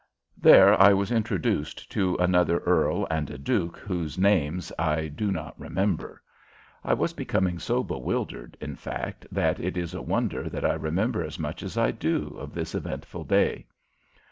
There 0.35 0.73
I 0.81 0.93
was 0.93 1.11
introduced 1.11 1.91
to 1.91 2.15
another 2.15 2.57
earl 2.65 3.05
and 3.11 3.29
a 3.29 3.37
duke 3.37 3.77
whose 3.77 4.17
names 4.17 4.71
I 4.79 5.05
do 5.09 5.31
not 5.31 5.59
remember. 5.59 6.23
I 6.83 6.95
was 6.95 7.13
becoming 7.13 7.59
so 7.59 7.83
bewildered, 7.83 8.57
in 8.59 8.75
fact, 8.75 9.27
that 9.31 9.59
it 9.59 9.77
is 9.77 9.93
a 9.93 10.01
wonder 10.01 10.49
that 10.49 10.65
I 10.65 10.73
remember 10.73 11.23
as 11.23 11.37
much 11.37 11.61
as 11.61 11.77
I 11.77 11.91
do 11.91 12.29
of 12.39 12.51
this 12.55 12.73
eventful 12.73 13.25
day. 13.25 13.67